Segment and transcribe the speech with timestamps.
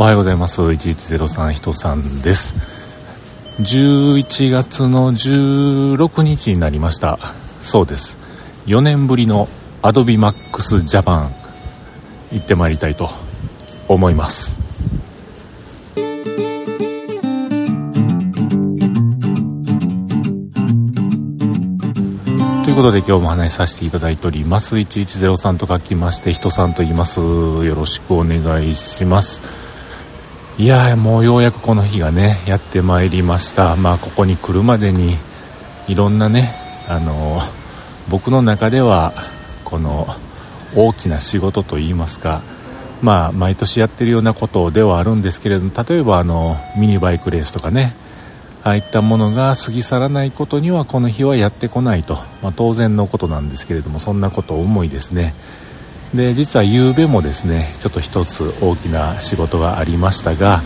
[0.00, 0.62] おはようございます。
[0.62, 2.54] 1103人さんです。
[3.58, 7.18] 11月の16日になりました。
[7.60, 8.16] そうです。
[8.64, 9.46] 4年ぶりの
[9.82, 11.28] AdobeMax Japan
[12.32, 13.10] 行ってまいりたいと
[13.88, 14.56] 思います。
[15.94, 16.00] と
[22.70, 24.76] いうことで今日も話しさせていただいております。
[24.76, 27.20] 1103と書きまして人さんと言います。
[27.20, 29.68] よろしくお願いします。
[30.60, 33.76] いやもうようやくこの日がねやってまいりました。
[33.76, 35.16] まあここに来るまでに
[35.88, 36.50] いろんなね
[36.86, 37.40] あの
[38.10, 39.14] 僕の中では
[39.64, 40.06] この
[40.76, 42.42] 大きな仕事といいますか
[43.00, 47.96] まあ毎年やってるようなことではあるんですけれども例えばあのミニバイクレースとかね
[48.62, 55.32] ああいったものが過ぎ去らないことにはこの日はやってこないと、まあ、当然のことなんですけれどもそんなことを思いですね。
[56.14, 60.60] で実は昨べもですねちょっと一つ大きな仕事がありましたが、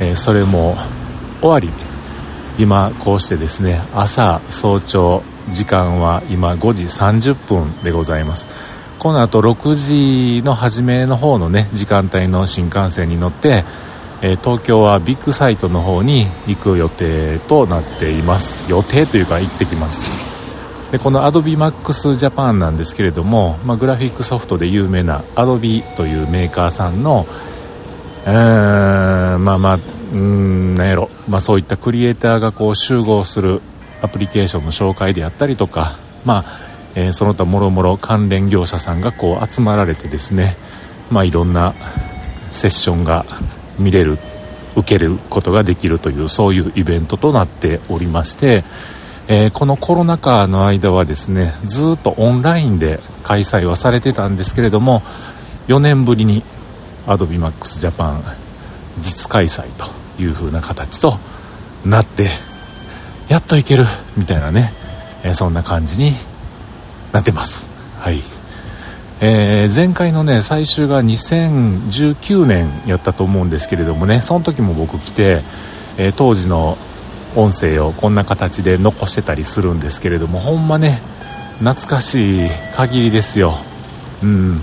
[0.00, 0.76] えー、それも
[1.40, 1.68] 終わり。
[2.58, 5.22] 今こうしてですね朝早朝
[5.52, 8.48] 時間は今5時30分でございます。
[8.98, 13.62] この後6時の初めの方のね時間帯の新幹線に乗って、
[14.22, 18.68] えー、東京はビッグサイトの方に行く予定となっています。
[18.68, 20.27] 予定というか行ってきます。
[20.92, 27.26] でこの AdobeMax Japan なんですけれども、まあ、グラフィックソフトで有名な Adobe というメーカーさんの
[28.24, 29.78] うーんまあまあ
[30.12, 33.60] うんなんやろ、まあ、そういったクリエイターがこう集合する
[34.00, 36.44] アプリケーションの紹介であったりとか、まあ
[36.94, 40.56] えー、その他もろもろ関連業者さんがこう集まられてですね、
[41.10, 41.74] まあ、いろんな
[42.50, 43.26] セッションが
[43.78, 44.18] 見れる
[44.76, 48.64] 受けることができるというそういうイベントとなっておりまして
[49.30, 55.02] えー、このコロナ禍の間はですねずっとオンラインで開催はされてたんですけれども
[55.66, 56.42] 4年ぶりに
[57.06, 58.22] AdobeMaxJapan
[59.00, 59.84] 実開催と
[60.20, 61.14] いう風な形と
[61.84, 62.28] なって
[63.28, 63.84] やっといける
[64.16, 64.72] みたいなね、
[65.22, 66.12] えー、そんな感じに
[67.12, 67.68] なってます。
[68.00, 68.22] はい。
[69.20, 75.40] えー、前回のね最終が2019年やったと思うんですけれどもねその時も僕来て、
[75.98, 76.78] えー、当時の
[77.36, 81.00] 音声をこんな形で残してたりするんですけれどもほんまね
[81.58, 83.54] 懐かしい限りですよ。
[84.22, 84.60] うん。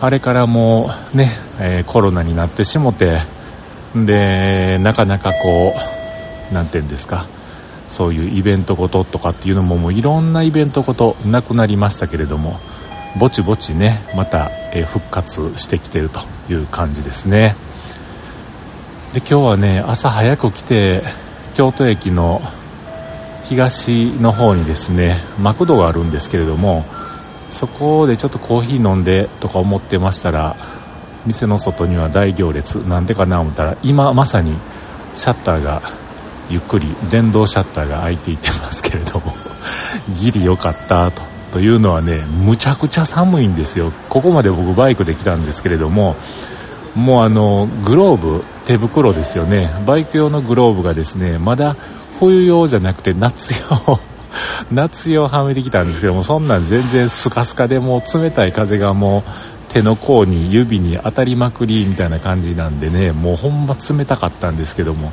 [0.00, 1.28] あれからもうね、
[1.60, 3.18] えー、コロナになってしもて
[3.94, 5.74] でなかなかこ
[6.50, 7.26] う何て言うんですか
[7.86, 12.58] そういうイベントごととかっていうのももういろんなイベントごとなくなりましたけれども
[13.18, 16.20] ぼちぼちねまた、え、復活してきてると
[16.50, 17.54] いう感じですね。
[19.12, 21.02] で今日はね朝早く来て
[21.54, 22.40] 京都駅の
[23.44, 26.84] 東の方にですねマクドがあるんですけれども
[27.50, 30.56] そこでちょっとコーヒー飲んでとか思ってましたら
[31.26, 34.56] 店の外には大行列なんでかな思ったら今まさに
[35.14, 35.82] シャッターが
[36.50, 39.34] ゆっくり電動シャッターが開いていってますけれども
[40.18, 41.32] ギリ良かったと。
[41.52, 43.92] というのはねむちゃくちゃ寒いんですよ。
[44.08, 46.16] ここまで僕バイクで来たんですけれども
[46.94, 49.70] もうあのグローブ手袋ですよね。
[49.86, 51.76] バイク用のグローブがですねまだ
[52.20, 53.98] 冬用じゃなくて夏用。
[54.72, 65.12] 夏用はめてきたんですけどもそんなん全然スカスカでもう冷たい風がもう手の甲に指に当たりまくりみたいな感じなんでねもうほんま冷たかったんですけども。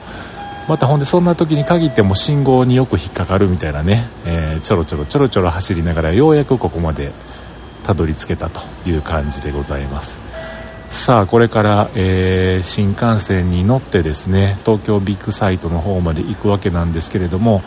[0.68, 7.12] またほんでそんな時に限っても信号によく引っかかるみたいなね、えー、ちょろちょろちょろちょろ走りながらようやくここまで
[7.82, 10.29] たどり着けたという感じでございます。
[10.90, 17.62] さあこれから、えー、新幹線に乗ってですね東京ビッグサイトの方まで行くわけなんですけれども、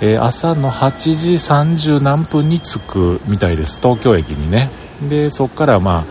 [0.00, 3.78] えー、朝の8時30何分に着くみたいです。
[3.80, 4.70] 東京駅にね。
[5.10, 6.04] でそこからまあ、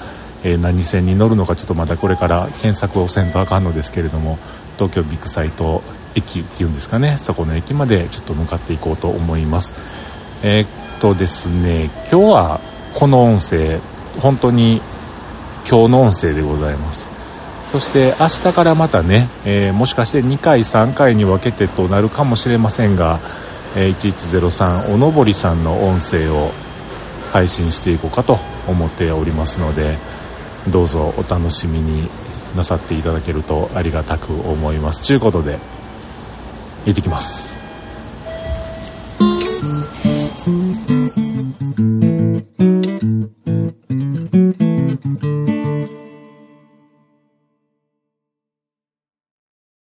[0.43, 4.37] えー、何線に乗るのかちょっとまたこれから検索をせんとあかんのですけれども
[4.75, 5.81] 東京ビッグサイト
[6.13, 7.17] 駅っていうんですかね。
[7.17, 9.73] そこの駅までちょっと向かっていこうと思います。
[10.43, 12.59] えー、っとですね今日は
[12.93, 13.79] この音声
[14.21, 14.81] 本当に
[15.71, 17.09] 今日の音声でございます。
[17.71, 23.19] そして明日からまたね、えー、もしかして2回3回に分けてとなるかもしれませんが、
[23.77, 26.51] えー、1103おのぼりさんの音声を
[27.31, 28.37] 配信していこうかと
[28.67, 29.95] 思っておりますので
[30.69, 32.09] どうぞお楽しみに
[32.57, 35.07] なさっていただけるとありがたく思います。
[35.07, 35.57] ということで
[36.85, 37.57] 行ってきます。